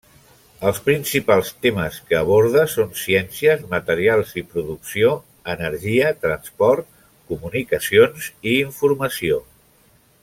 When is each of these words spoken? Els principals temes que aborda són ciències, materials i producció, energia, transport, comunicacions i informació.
Els 0.67 0.77
principals 0.85 1.51
temes 1.65 1.99
que 2.07 2.17
aborda 2.19 2.63
són 2.75 2.95
ciències, 3.01 3.61
materials 3.75 4.33
i 4.43 4.45
producció, 4.55 5.13
energia, 5.55 6.09
transport, 6.25 6.89
comunicacions 7.35 8.33
i 8.55 8.57
informació. 8.67 9.41